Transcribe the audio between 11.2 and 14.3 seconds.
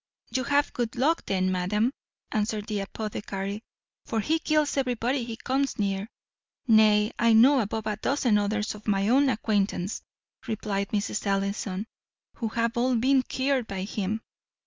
Ellison, "who have all been cured by him."